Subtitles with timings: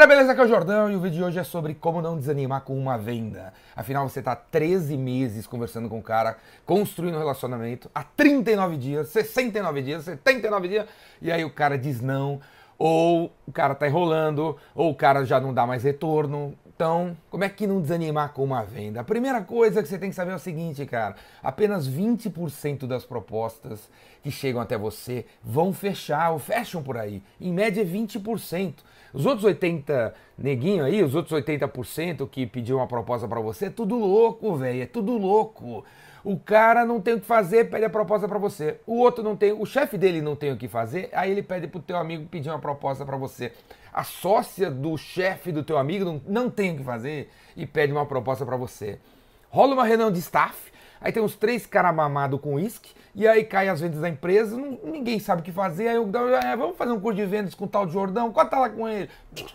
[0.00, 0.32] galera, beleza?
[0.32, 2.78] Aqui é o Jordão e o vídeo de hoje é sobre como não desanimar com
[2.78, 3.52] uma venda.
[3.76, 9.08] Afinal, você tá 13 meses conversando com o cara, construindo um relacionamento, há 39 dias,
[9.08, 10.86] 69 dias, 79 dias,
[11.20, 12.40] e aí o cara diz não,
[12.78, 16.54] ou o cara tá enrolando, ou o cara já não dá mais retorno.
[16.80, 19.02] Então, como é que não desanimar com uma venda?
[19.02, 23.04] A primeira coisa que você tem que saber é o seguinte, cara: apenas 20% das
[23.04, 23.86] propostas
[24.22, 27.22] que chegam até você vão fechar ou fecham por aí.
[27.38, 28.76] Em média, 20%.
[29.12, 33.70] Os outros 80 neguinho aí, os outros 80% que pediu uma proposta para você, é
[33.70, 35.84] tudo louco, velho, é tudo louco.
[36.24, 38.80] O cara não tem o que fazer, pede a proposta para você.
[38.86, 41.66] O outro não tem, o chefe dele não tem o que fazer, aí ele pede
[41.66, 43.52] pro teu amigo pedir uma proposta para você.
[43.92, 47.92] A sócia do chefe do teu amigo não, não tem o que fazer e pede
[47.92, 48.98] uma proposta para você.
[49.48, 53.42] Rola uma reunião de staff, aí tem uns três caras mamados com uísque, e aí
[53.42, 56.76] cai as vendas da empresa, não, ninguém sabe o que fazer, aí eu, é, vamos
[56.76, 59.10] fazer um curso de vendas com o tal de Jordão, quanto lá com ele?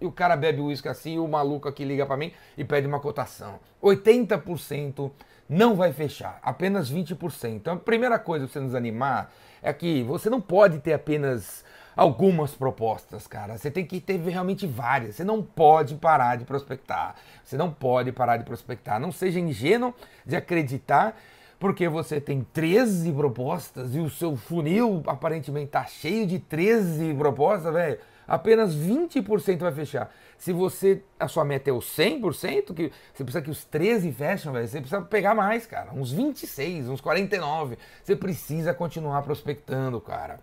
[0.00, 2.88] E o cara bebe uísque assim, e o maluco aqui liga para mim e pede
[2.88, 3.60] uma cotação.
[3.80, 5.12] 80%
[5.48, 7.54] não vai fechar, apenas 20%.
[7.54, 11.64] Então a primeira coisa para você nos animar é que você não pode ter apenas
[11.96, 13.56] algumas propostas, cara.
[13.56, 15.16] Você tem que ter realmente várias.
[15.16, 17.16] Você não pode parar de prospectar.
[17.42, 19.00] Você não pode parar de prospectar.
[19.00, 21.18] Não seja ingênuo de acreditar
[21.58, 27.72] porque você tem 13 propostas e o seu funil aparentemente tá cheio de 13 propostas,
[27.72, 30.12] velho apenas 20% vai fechar.
[30.36, 34.52] Se você a sua meta é o 100%, que você precisa que os 13 fecham,
[34.52, 37.78] velho, você precisa pegar mais, cara, uns 26, uns 49.
[38.02, 40.40] Você precisa continuar prospectando, cara.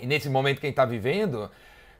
[0.00, 1.50] E nesse momento que a gente tá vivendo,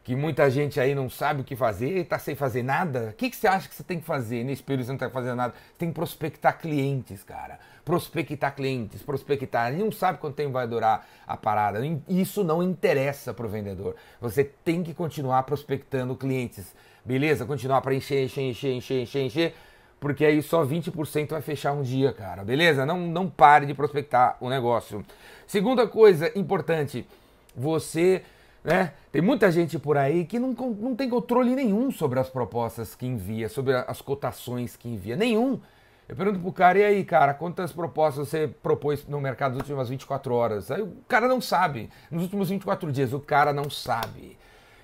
[0.05, 3.31] que muita gente aí não sabe o que fazer, está sem fazer nada, o que,
[3.31, 5.55] que você acha que você tem que fazer nesse período você não está fazendo nada?
[5.55, 7.59] Você tem que prospectar clientes, cara.
[7.87, 9.73] Prospectar clientes, prospectar.
[9.73, 11.81] Ele não sabe quanto tempo vai durar a parada.
[12.07, 13.97] Isso não interessa para o vendedor.
[14.21, 17.47] Você tem que continuar prospectando clientes, beleza?
[17.47, 19.55] Continuar para encher, encher, encher, encher, encher, encher,
[19.99, 22.85] porque aí só 20% vai fechar um dia, cara, beleza?
[22.85, 25.03] Não, não pare de prospectar o negócio.
[25.47, 27.07] Segunda coisa importante,
[27.55, 28.23] você
[28.65, 28.95] né?
[29.13, 33.07] Tem muita gente por aí que não, não tem controle nenhum sobre as propostas que
[33.07, 35.15] envia, sobre as cotações que envia.
[35.15, 35.61] Nenhum.
[36.09, 39.91] Eu pergunto pro cara, e aí, cara, quantas propostas você propôs no mercado nas últimas
[39.91, 40.71] 24 horas?
[40.71, 41.91] Aí o cara não sabe.
[42.11, 44.39] Nos últimos 24 dias, o cara não sabe.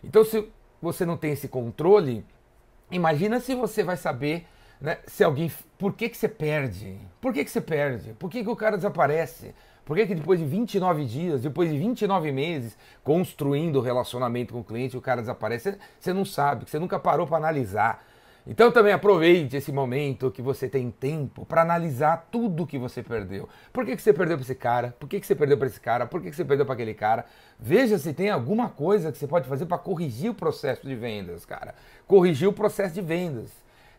[0.05, 0.47] Então, se
[0.81, 2.25] você não tem esse controle,
[2.91, 4.47] imagina se você vai saber
[4.81, 5.51] né, se alguém.
[5.79, 6.99] Por que, que você perde?
[7.21, 8.13] Por que, que você perde?
[8.15, 9.55] Por que, que o cara desaparece?
[9.91, 14.61] Por que, que depois de 29 dias, depois de 29 meses construindo o relacionamento com
[14.61, 15.77] o cliente, o cara desaparece?
[15.99, 18.07] Você não sabe, você nunca parou para analisar.
[18.47, 23.49] Então também aproveite esse momento que você tem tempo para analisar tudo que você perdeu.
[23.73, 24.95] Por que, que você perdeu para esse cara?
[24.97, 26.07] Por que, que você perdeu para esse cara?
[26.07, 27.27] Por que, que você perdeu para aquele cara?
[27.59, 31.45] Veja se tem alguma coisa que você pode fazer para corrigir o processo de vendas,
[31.45, 31.75] cara.
[32.07, 33.51] Corrigir o processo de vendas.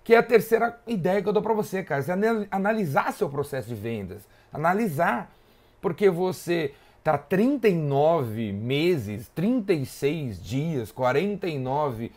[0.06, 2.02] Que é a terceira ideia que eu dou para você, cara.
[2.02, 2.14] Você
[2.50, 4.26] analisar seu processo de vendas.
[4.54, 5.30] Analisar
[5.82, 12.12] porque você está 39 meses, 36 dias, 49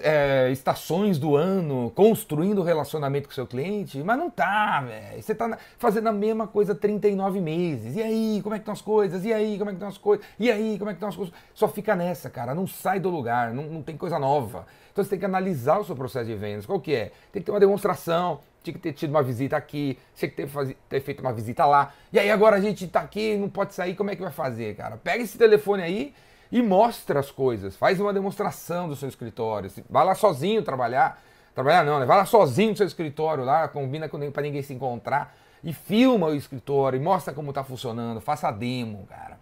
[0.00, 5.22] é, estações do ano construindo relacionamento com seu cliente, mas não tá, velho.
[5.22, 7.96] Você tá fazendo a mesma coisa 39 meses.
[7.96, 9.24] E aí, como é que estão as coisas?
[9.24, 10.24] E aí, como é que estão as coisas?
[10.38, 11.34] E aí, como é que estão as coisas?
[11.54, 12.54] Só fica nessa, cara.
[12.54, 14.66] Não sai do lugar, não, não tem coisa nova.
[14.92, 16.66] Então você tem que analisar o seu processo de vendas.
[16.66, 17.10] Qual que é?
[17.32, 20.48] Tem que ter uma demonstração, tinha que ter tido uma visita aqui, tinha que ter,
[20.48, 20.74] faz...
[20.88, 21.92] ter feito uma visita lá.
[22.12, 24.74] E aí agora a gente tá aqui, não pode sair, como é que vai fazer,
[24.74, 24.96] cara?
[24.96, 26.14] Pega esse telefone aí
[26.50, 27.76] e mostra as coisas.
[27.76, 29.70] Faz uma demonstração do seu escritório.
[29.88, 31.22] Vai lá sozinho trabalhar.
[31.54, 32.06] Trabalhar não, né?
[32.06, 36.26] Vai lá sozinho no seu escritório lá, combina com para ninguém se encontrar e filma
[36.26, 39.38] o escritório e mostra como está funcionando, faça a demo, cara.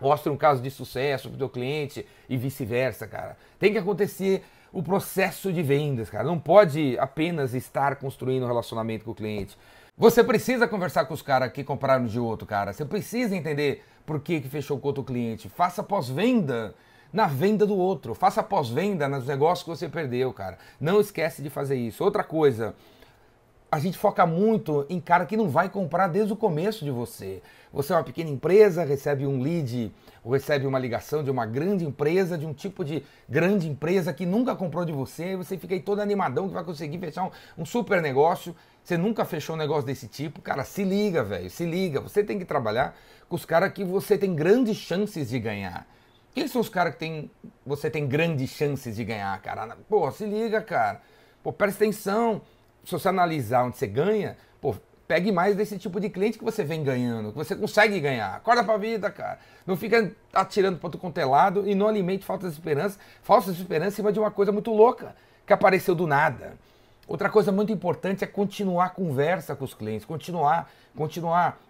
[0.00, 3.36] Mostra um caso de sucesso para o teu cliente e vice-versa, cara.
[3.58, 6.24] Tem que acontecer o processo de vendas, cara.
[6.24, 9.56] Não pode apenas estar construindo um relacionamento com o cliente.
[9.96, 12.72] Você precisa conversar com os caras que compraram de outro, cara.
[12.72, 15.48] Você precisa entender por que, que fechou com outro cliente.
[15.50, 16.74] Faça pós-venda
[17.12, 18.14] na venda do outro.
[18.14, 20.58] Faça pós-venda nos negócios que você perdeu, cara.
[20.80, 22.02] Não esquece de fazer isso.
[22.02, 22.74] Outra coisa,
[23.72, 27.40] a gente foca muito em cara que não vai comprar desde o começo de você.
[27.72, 29.90] Você é uma pequena empresa, recebe um lead
[30.22, 34.26] ou recebe uma ligação de uma grande empresa, de um tipo de grande empresa que
[34.26, 37.30] nunca comprou de você, você fica aí todo animadão que vai conseguir fechar um,
[37.62, 38.54] um super negócio.
[38.84, 41.98] Você nunca fechou um negócio desse tipo, cara, se liga, velho, se liga.
[41.98, 42.94] Você tem que trabalhar
[43.26, 45.86] com os caras que você tem grandes chances de ganhar.
[46.34, 47.30] Quem são os caras que tem,
[47.64, 49.78] você tem grandes chances de ganhar, cara?
[49.88, 51.00] Pô, se liga, cara.
[51.42, 52.42] Pô, presta atenção
[52.84, 54.74] se você analisar onde você ganha, pô,
[55.12, 58.36] Pegue mais desse tipo de cliente que você vem ganhando, que você consegue ganhar.
[58.36, 59.38] Acorda pra vida, cara.
[59.66, 64.10] Não fica atirando para outro contelado e não alimente falsas esperanças, falsas esperanças em cima
[64.10, 65.14] de uma coisa muito louca
[65.46, 66.54] que apareceu do nada.
[67.06, 71.60] Outra coisa muito importante é continuar a conversa com os clientes, continuar, continuar,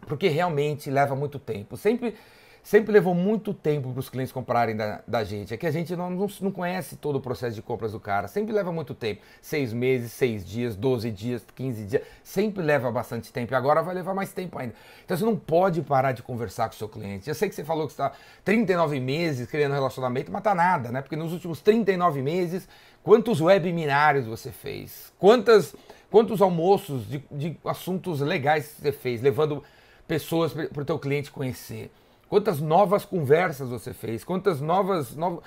[0.00, 1.78] porque realmente leva muito tempo.
[1.78, 2.14] Sempre
[2.62, 5.52] sempre levou muito tempo para os clientes comprarem da, da, gente.
[5.52, 8.28] É que a gente não, não, não, conhece todo o processo de compras do cara.
[8.28, 9.20] Sempre leva muito tempo.
[9.40, 12.02] Seis meses, seis dias, doze dias, quinze dias.
[12.22, 13.52] Sempre leva bastante tempo.
[13.52, 14.74] E agora vai levar mais tempo ainda.
[15.04, 17.28] Então você não pode parar de conversar com o seu cliente.
[17.28, 18.12] Eu sei que você falou que está
[18.44, 21.02] 39 meses criando relacionamento, mas tá nada, né?
[21.02, 22.68] Porque nos últimos 39 meses,
[23.02, 25.12] quantos webinars você fez?
[25.18, 25.74] Quantas,
[26.10, 29.64] quantos almoços de, de assuntos legais você fez, levando
[30.06, 31.90] pessoas para o teu cliente conhecer?
[32.32, 34.24] Quantas novas conversas você fez?
[34.24, 35.14] Quantas novas.
[35.14, 35.44] novas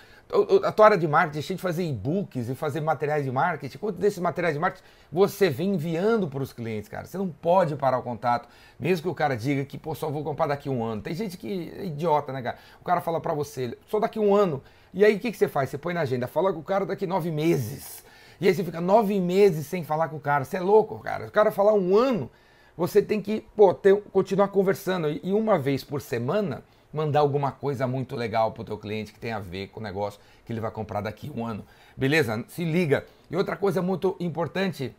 [0.63, 3.79] a tua área de marketing, cheia de fazer e-books e fazer materiais de marketing.
[3.79, 7.07] Quantos desses materiais de marketing você vem enviando para os clientes, cara?
[7.07, 8.47] Você não pode parar o contato,
[8.79, 11.01] mesmo que o cara diga que, pô, só vou comprar daqui um ano.
[11.01, 12.57] Tem gente que é idiota, né, cara?
[12.79, 14.61] O cara fala para você, só daqui um ano.
[14.93, 15.71] E aí o que, que você faz?
[15.71, 18.05] Você põe na agenda, fala com o cara daqui nove meses.
[18.39, 20.45] E aí você fica nove meses sem falar com o cara.
[20.45, 21.25] Você é louco, cara.
[21.25, 22.29] O cara falar um ano,
[22.77, 25.09] você tem que, pô, ter, continuar conversando.
[25.09, 26.63] E uma vez por semana
[26.95, 29.83] mandar alguma coisa muito legal para o teu cliente que tem a ver com o
[29.83, 31.65] negócio que ele vai comprar daqui um ano.
[31.95, 32.43] Beleza?
[32.47, 33.05] Se liga.
[33.29, 34.95] E outra coisa muito importante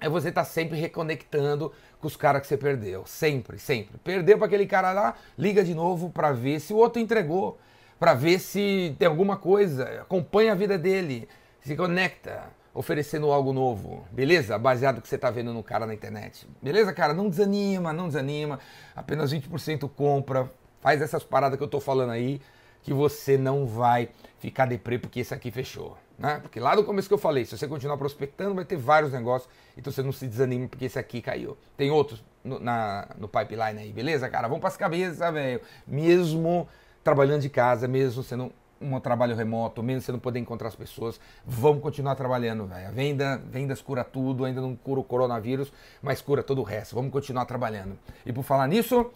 [0.00, 3.04] é você estar tá sempre reconectando com os caras que você perdeu.
[3.06, 3.96] Sempre, sempre.
[3.98, 7.58] Perdeu para aquele cara lá, liga de novo para ver se o outro entregou,
[7.98, 11.28] para ver se tem alguma coisa, acompanha a vida dele,
[11.60, 14.58] se conecta, oferecendo algo novo, beleza?
[14.58, 16.48] Baseado no que você está vendo no cara na internet.
[16.60, 17.14] Beleza, cara?
[17.14, 18.58] Não desanima, não desanima.
[18.96, 20.50] Apenas 20% compra,
[20.82, 22.40] Faz essas paradas que eu tô falando aí,
[22.82, 25.96] que você não vai ficar deprê porque esse aqui fechou.
[26.18, 26.40] Né?
[26.42, 29.50] Porque lá no começo que eu falei, se você continuar prospectando, vai ter vários negócios,
[29.76, 31.56] então você não se desanime porque esse aqui caiu.
[31.76, 34.48] Tem outros no, na, no pipeline aí, beleza, cara?
[34.48, 35.60] Vamos para as cabeças, velho.
[35.86, 36.68] Mesmo
[37.02, 41.20] trabalhando de casa, mesmo sendo um trabalho remoto, mesmo você não poder encontrar as pessoas,
[41.46, 42.92] vamos continuar trabalhando, velho.
[42.92, 46.96] Venda, vendas cura tudo, ainda não cura o coronavírus, mas cura todo o resto.
[46.96, 47.96] Vamos continuar trabalhando.
[48.26, 49.10] E por falar nisso,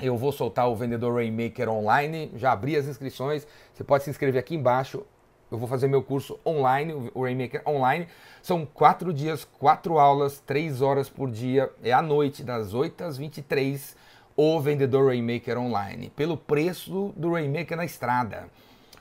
[0.00, 4.40] eu vou soltar o Vendedor Rainmaker online, já abri as inscrições, você pode se inscrever
[4.40, 5.04] aqui embaixo.
[5.50, 8.08] Eu vou fazer meu curso online, o Rainmaker online.
[8.42, 11.70] São quatro dias, quatro aulas, três horas por dia.
[11.82, 13.94] É à noite, das 8 às 23,
[14.36, 16.10] o Vendedor Rainmaker online.
[16.16, 18.48] Pelo preço do Rainmaker na estrada.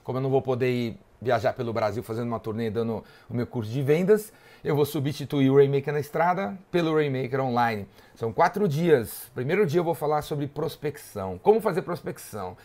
[0.04, 3.72] Como eu não vou poder viajar pelo Brasil fazendo uma turnê dando o meu curso
[3.72, 4.32] de vendas,
[4.64, 7.86] eu vou substituir o Rainmaker na estrada pelo Rainmaker online.
[8.16, 9.30] São quatro dias.
[9.36, 11.38] Primeiro dia eu vou falar sobre prospecção.
[11.38, 12.56] Como fazer prospecção?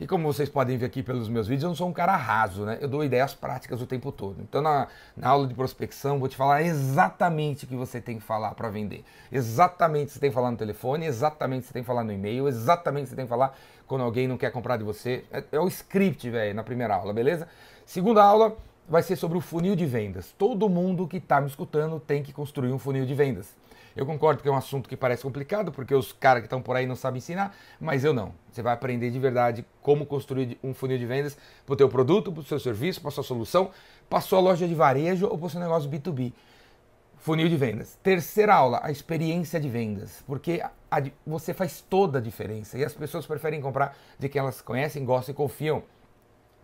[0.00, 2.64] E como vocês podem ver aqui pelos meus vídeos, eu não sou um cara raso,
[2.64, 2.78] né?
[2.80, 4.40] Eu dou ideias práticas o tempo todo.
[4.40, 8.24] Então, na, na aula de prospecção, vou te falar exatamente o que você tem que
[8.24, 9.04] falar para vender.
[9.30, 11.86] Exatamente o que você tem que falar no telefone, exatamente o que você tem que
[11.86, 13.56] falar no e-mail, exatamente o que você tem que falar
[13.86, 15.24] quando alguém não quer comprar de você.
[15.30, 17.46] É, é o script, velho, na primeira aula, beleza?
[17.84, 18.56] Segunda aula
[18.88, 20.34] vai ser sobre o funil de vendas.
[20.36, 23.54] Todo mundo que está me escutando tem que construir um funil de vendas.
[23.94, 26.76] Eu concordo que é um assunto que parece complicado, porque os caras que estão por
[26.76, 28.32] aí não sabem ensinar, mas eu não.
[28.50, 31.36] Você vai aprender de verdade como construir um funil de vendas
[31.66, 33.70] para o teu produto, para o seu serviço, para a sua solução,
[34.08, 36.32] para a sua loja de varejo ou para o seu negócio B2B.
[37.18, 37.98] Funil de vendas.
[38.02, 42.84] Terceira aula, a experiência de vendas, porque a, a, você faz toda a diferença e
[42.84, 45.82] as pessoas preferem comprar de quem elas conhecem, gostam e confiam.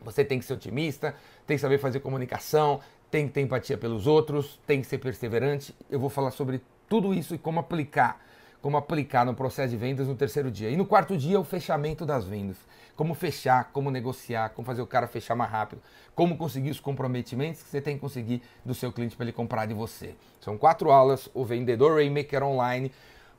[0.02, 1.14] Você tem que ser otimista,
[1.46, 2.80] tem que saber fazer comunicação,
[3.10, 5.74] tem que ter empatia pelos outros, tem que ser perseverante.
[5.90, 8.20] Eu vou falar sobre tudo isso e como aplicar,
[8.60, 10.70] como aplicar no processo de vendas no terceiro dia.
[10.70, 12.56] E no quarto dia, o fechamento das vendas.
[12.96, 15.80] Como fechar, como negociar, como fazer o cara fechar mais rápido,
[16.14, 19.66] como conseguir os comprometimentos que você tem que conseguir do seu cliente para ele comprar
[19.66, 20.16] de você.
[20.40, 22.90] São quatro aulas, o Vendedor Rainmaker Online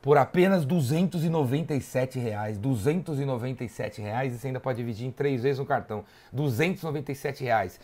[0.01, 2.57] por apenas 297 reais.
[2.57, 6.03] 297 reais e você ainda pode dividir em três vezes no cartão.
[6.31, 7.79] 297 reais.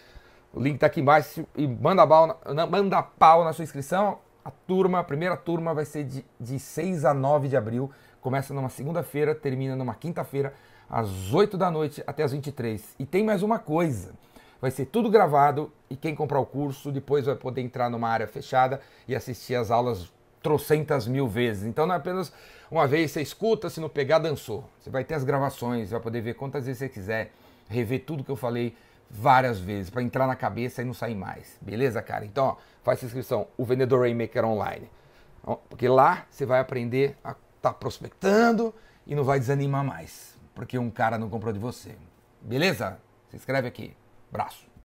[0.53, 4.19] O link está aqui embaixo e manda pau, na, manda pau na sua inscrição.
[4.43, 7.91] A turma, a primeira turma vai ser de, de 6 a 9 de abril.
[8.21, 10.53] Começa numa segunda-feira, termina numa quinta-feira,
[10.89, 12.95] às 8 da noite até às 23.
[12.97, 14.13] E tem mais uma coisa.
[14.61, 18.25] Vai ser tudo gravado e quem comprar o curso depois vai poder entrar numa área
[18.25, 20.11] fechada e assistir as aulas
[20.45, 21.63] trocentas mil vezes.
[21.63, 22.31] Então não é apenas
[22.69, 24.63] uma vez, você escuta, se não pegar, dançou.
[24.79, 27.31] Você vai ter as gravações, vai poder ver quantas vezes você quiser,
[27.67, 28.77] rever tudo que eu falei
[29.09, 31.57] várias vezes, para entrar na cabeça e não sair mais.
[31.59, 32.25] Beleza, cara?
[32.25, 34.87] Então, ó, faz inscrição, o Vendedor Rainmaker Online.
[35.67, 38.71] Porque lá você vai aprender a estar tá prospectando
[39.07, 40.37] e não vai desanimar mais.
[40.53, 41.95] Porque um cara não comprou de você.
[42.39, 42.99] Beleza?
[43.29, 43.97] Se inscreve aqui.
[44.31, 44.74] Braço.